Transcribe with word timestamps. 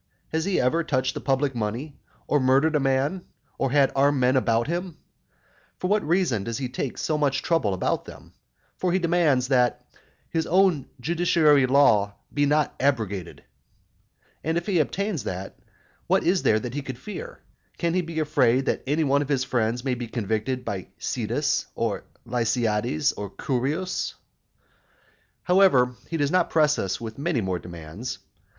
has 0.29 0.45
he 0.45 0.59
ever 0.59 0.83
touched 0.83 1.13
the 1.13 1.21
public 1.21 1.53
money, 1.53 1.95
or 2.27 2.39
murdered 2.39 2.75
a 2.75 2.79
man, 2.79 3.23
or 3.59 3.69
had 3.69 3.91
armed 3.95 4.19
men 4.19 4.35
about 4.35 4.65
him? 4.65 4.97
But 5.77 5.89
what 5.89 6.03
reason 6.03 6.47
has 6.47 6.57
he 6.57 6.67
for 6.67 6.73
taking 6.73 6.95
so 6.97 7.19
much 7.19 7.43
trouble 7.43 7.71
about 7.75 8.05
them? 8.05 8.33
For 8.77 8.91
he 8.91 8.97
demands, 8.97 9.49
"that 9.49 9.85
his 10.27 10.47
own 10.47 10.87
judiciary 10.99 11.67
law 11.67 12.15
be 12.33 12.47
not 12.47 12.73
abrogated." 12.79 13.43
And 14.43 14.57
if 14.57 14.65
he 14.65 14.79
obtains 14.79 15.23
that, 15.25 15.59
what 16.07 16.23
is 16.23 16.41
there 16.41 16.59
that 16.59 16.73
he 16.73 16.81
can 16.81 16.95
fear? 16.95 17.39
can 17.77 17.93
he 17.93 18.01
be 18.01 18.19
afraid 18.19 18.65
that 18.65 18.81
any 18.87 19.03
one 19.03 19.21
of 19.21 19.29
his 19.29 19.43
friends 19.43 19.85
may 19.85 19.93
be 19.93 20.07
convicted 20.07 20.65
by 20.65 20.87
Cydas, 20.97 21.67
or 21.75 22.05
Lysiades, 22.25 23.13
or 23.15 23.29
Curius? 23.29 24.15
However, 25.43 25.93
he 26.09 26.17
does 26.17 26.31
not 26.31 26.49
press 26.49 26.79
us 26.79 26.99
with 26.99 27.19
many 27.19 27.39
more 27.41 27.59
demands. 27.59 28.17